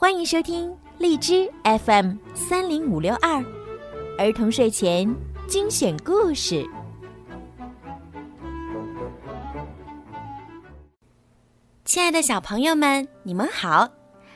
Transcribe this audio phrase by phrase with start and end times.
[0.00, 3.44] 欢迎收听荔枝 FM 三零五六二
[4.16, 5.12] 儿童睡前
[5.48, 6.64] 精选故事。
[11.84, 13.88] 亲爱的小朋友们，你们好，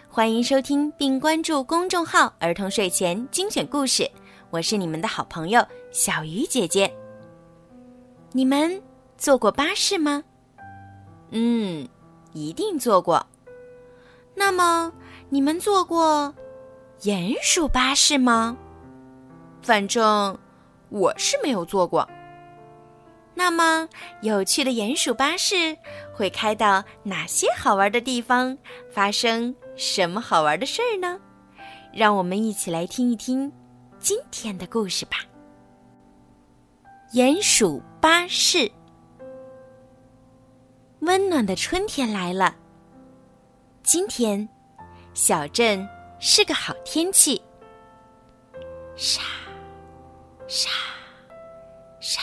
[0.09, 4.11] 欢迎收听并关注公众号“儿童睡前精选故事”，
[4.51, 6.93] 我是你们的好朋友小鱼姐姐。
[8.33, 8.83] 你们
[9.17, 10.25] 坐过巴士吗？
[11.31, 11.87] 嗯，
[12.33, 13.25] 一定坐过。
[14.35, 14.93] 那么。
[15.33, 16.35] 你们坐过
[17.01, 18.55] 鼹鼠巴士吗？
[19.63, 20.39] 反正
[20.91, 22.07] 我是没有坐过。
[23.33, 23.89] 那么，
[24.21, 25.75] 有趣的鼹鼠巴士
[26.13, 28.59] 会开到哪些好玩的地方？
[28.93, 31.19] 发生什么好玩的事儿呢？
[31.95, 33.51] 让我们一起来听一听
[33.99, 35.17] 今天的故事吧。
[37.15, 38.71] 鼹鼠巴士，
[41.01, 42.55] 温暖的春天来了。
[43.83, 44.47] 今天。
[45.15, 45.87] 小镇
[46.19, 47.41] 是个好天气。
[48.97, 49.21] 沙，
[50.47, 50.69] 沙，
[52.01, 52.21] 沙。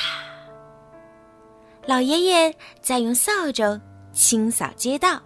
[1.86, 3.80] 老爷爷在用扫帚
[4.12, 5.22] 清扫街道。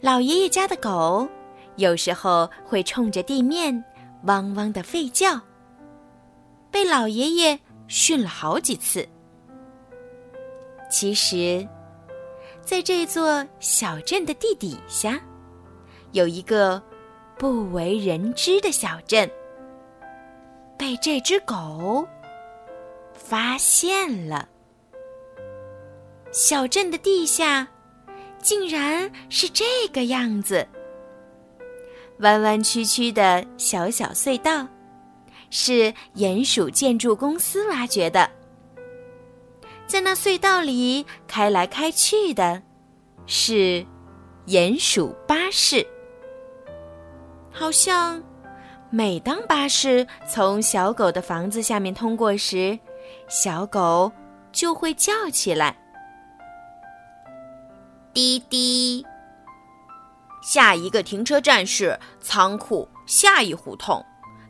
[0.00, 1.28] 老爷爷家的狗
[1.76, 3.84] 有时候会冲着地面
[4.24, 5.40] 汪汪的吠叫，
[6.70, 9.06] 被老爷爷训了好几次。
[10.90, 11.66] 其实，
[12.62, 15.20] 在这座小镇的地底下。
[16.12, 16.82] 有一个
[17.36, 19.30] 不为人知的小镇，
[20.78, 22.06] 被这只狗
[23.14, 24.48] 发现了。
[26.32, 27.66] 小镇的地下
[28.40, 30.66] 竟然是这个样子：
[32.20, 34.66] 弯弯曲曲的小小隧道，
[35.50, 38.30] 是鼹鼠建筑公司挖掘的。
[39.86, 42.62] 在那隧道里开来开去的，
[43.26, 43.84] 是
[44.46, 45.86] 鼹鼠巴士。
[47.58, 48.22] 好像，
[48.88, 52.78] 每当巴士从小狗的房子下面通过时，
[53.28, 54.12] 小狗
[54.52, 55.76] 就会叫起来
[58.14, 59.04] ：“滴滴。”
[60.40, 64.00] 下一个停车站是仓库下一胡同，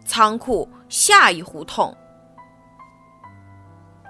[0.05, 1.97] 仓库下一胡同。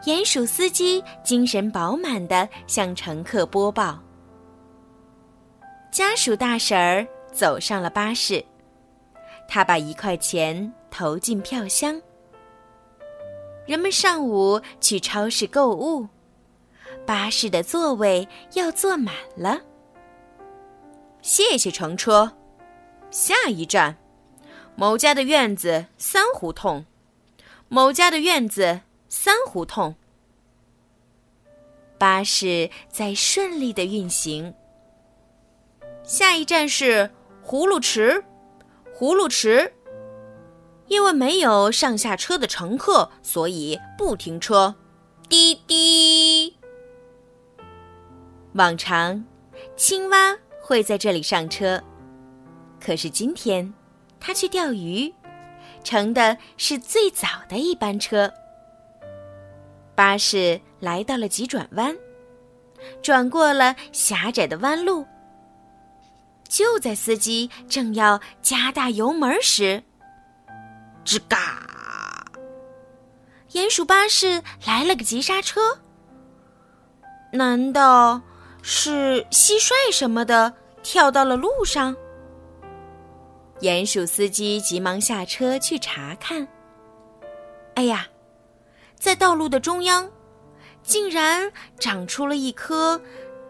[0.03, 3.97] 鼹鼠司机精神饱满的向乘客播报。
[5.93, 8.45] 家属大婶儿走上了巴士。
[9.49, 12.01] 他把一块钱投进票箱。
[13.67, 16.07] 人们上午去超市购物，
[17.07, 19.63] 巴士的座位要坐满了。
[21.23, 22.37] 谢谢乘车，
[23.11, 23.97] 下一站，
[24.77, 26.85] 某家的院子三胡同，
[27.69, 29.97] 某家的院子三胡同。
[31.99, 34.55] 巴士在顺利的运行。
[36.05, 37.11] 下一站是
[37.45, 38.23] 葫芦池。
[38.99, 39.73] 葫芦池，
[40.89, 44.75] 因为没有上下车的乘客，所以不停车。
[45.29, 46.57] 滴滴。
[48.55, 49.25] 往常，
[49.77, 51.81] 青蛙会在这里上车，
[52.85, 53.73] 可是今天，
[54.19, 55.15] 它去钓鱼，
[55.85, 58.29] 乘的是最早的一班车。
[59.95, 61.97] 巴士来到了急转弯，
[63.01, 65.07] 转过了狭窄的弯路。
[66.49, 69.83] 就在司机正要加大油门时，
[71.05, 71.65] 吱嘎！
[73.53, 75.61] 鼹鼠巴士来了个急刹车。
[77.33, 78.21] 难道
[78.63, 81.95] 是蟋蟀什么的跳到了路上？
[83.61, 86.47] 鼹鼠司机急忙下车去查看。
[87.75, 88.07] 哎呀，
[88.95, 90.11] 在道路的中央，
[90.83, 93.01] 竟然长出了一棵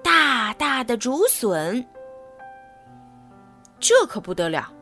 [0.02, 1.86] 大大的竹笋。
[3.80, 4.72] 这可不得了，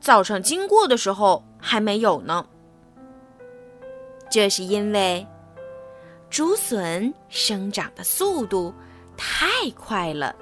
[0.00, 2.46] 早上经过的时候还没有呢。
[4.30, 5.26] 这是因为
[6.28, 8.74] 竹笋生长的速度
[9.16, 9.46] 太
[9.76, 10.34] 快了。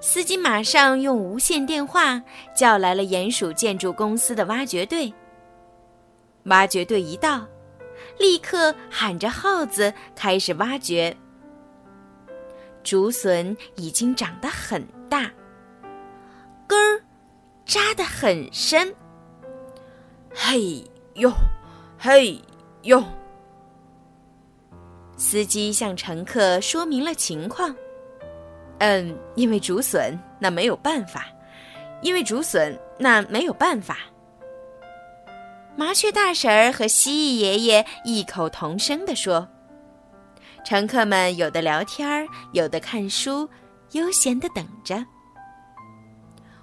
[0.00, 2.20] 司机马上用无线电话
[2.56, 5.12] 叫来了鼹鼠建筑公司的挖掘队。
[6.46, 7.46] 挖掘队一到，
[8.18, 11.16] 立刻喊着号子开始挖掘。
[12.82, 15.30] 竹笋已经长得很大。
[16.72, 17.04] 根
[17.66, 18.94] 扎得很深。
[20.34, 20.82] 嘿
[21.16, 21.30] 呦，
[21.98, 22.40] 嘿
[22.84, 23.04] 呦！
[25.18, 27.76] 司机向乘客说明了情况。
[28.78, 31.20] 嗯，因为竹笋，那没有办法；
[32.00, 33.98] 因为竹笋，那没有办法。
[35.76, 39.46] 麻雀大婶儿和蜥蜴爷爷异口同声地说
[40.64, 43.46] ：“乘客们有的聊天，有的看书，
[43.90, 45.04] 悠闲地等着。”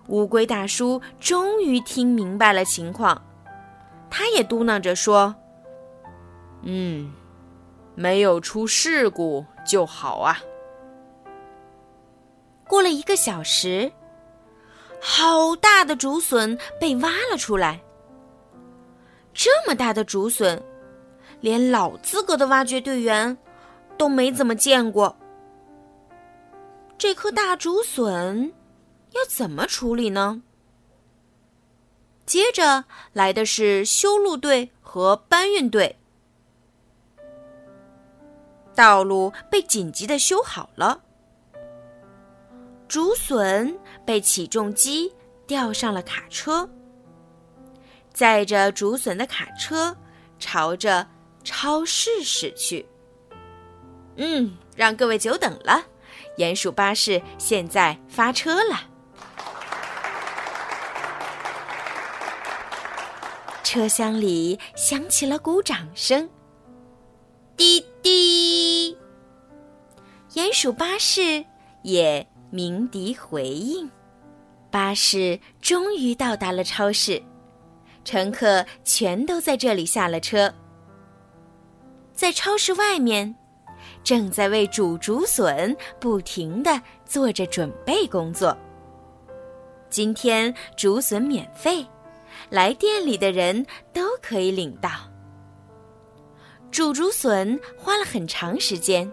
[0.10, 3.22] 乌龟大叔终于听明白了情况，
[4.10, 5.34] 他也嘟囔着说
[6.64, 7.12] ：“嗯，
[7.96, 10.38] 没有出事故就好啊。”
[12.68, 13.92] 过了一个小时，
[15.00, 17.80] 好大的竹笋被挖了出来。
[19.32, 20.62] 这么大的竹笋，
[21.40, 23.38] 连老资格的挖掘队员
[23.96, 25.16] 都没怎么见过。
[26.98, 28.52] 这颗大竹笋
[29.12, 30.42] 要怎么处理呢？
[32.26, 35.98] 接着来的是修路队和搬运队，
[38.76, 41.02] 道路被紧急的修好了。
[42.88, 45.12] 竹笋被起重机
[45.48, 46.70] 吊上了卡车，
[48.14, 49.96] 载着竹笋的卡车
[50.38, 51.08] 朝着
[51.44, 52.86] 超市驶去。
[54.18, 55.84] 嗯，让各位久等了，
[56.38, 58.88] 鼹鼠巴士现在发车了。
[63.72, 66.28] 车厢里响起了鼓掌声，
[67.56, 68.98] 滴滴，
[70.34, 71.46] 鼹鼠巴士
[71.84, 72.28] 也。
[72.50, 73.88] 鸣笛回应，
[74.72, 77.22] 巴士终于到达了超市，
[78.04, 80.52] 乘客全都在这里下了车。
[82.12, 83.36] 在超市外面，
[84.04, 88.58] 正在为煮竹笋不停的做着准备工作。
[89.92, 91.86] 今天竹笋免费，
[92.50, 94.90] 来店里的人都可以领到。
[96.72, 99.12] 煮竹笋花了很长时间。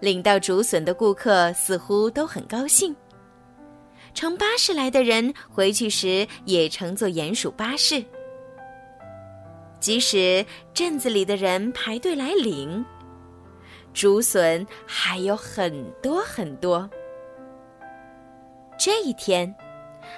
[0.00, 2.94] 领到竹笋的顾客似乎都很高兴。
[4.12, 8.04] 乘巴士来的人回去时也乘坐鼹鼠巴士。
[9.80, 12.84] 即使镇子里的人排队来领
[13.94, 16.88] 竹笋，还有很多很多。
[18.78, 19.54] 这一天，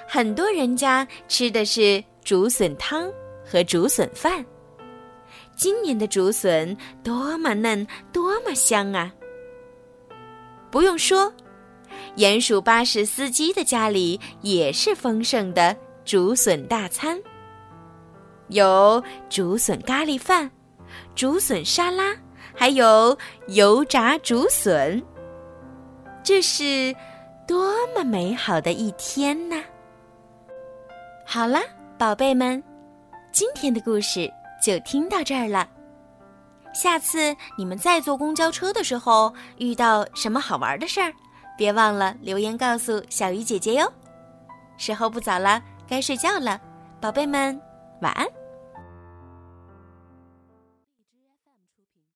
[0.06, 3.10] 很多人家吃的是竹笋汤
[3.44, 4.44] 和竹笋饭。
[5.56, 9.12] 今年的竹笋多么嫩，多么香啊！
[10.70, 11.32] 不用说，
[12.16, 17.20] 鼹鼠巴士司机的家里也是丰盛的竹笋大餐，
[18.48, 20.50] 有竹笋咖喱饭、
[21.14, 22.14] 竹笋沙拉，
[22.54, 23.16] 还有
[23.48, 25.02] 油炸竹笋。
[26.22, 26.94] 这是
[27.46, 29.60] 多么美好的一天呐！
[31.30, 31.60] 好啦，
[31.98, 32.62] 宝贝们，
[33.30, 34.32] 今天的故事
[34.62, 35.68] 就听到这儿了。
[36.72, 41.12] 下次你们再坐公交车的时候遇到什么好玩的事儿，
[41.54, 43.92] 别忘了留言告诉小鱼姐姐哟。
[44.78, 46.58] 时候不早了，该睡觉了，
[46.98, 47.60] 宝贝们
[48.00, 48.26] 晚安。